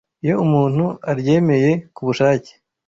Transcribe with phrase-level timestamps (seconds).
[0.23, 2.51] Iyo umuntu aryemeye ku bushake,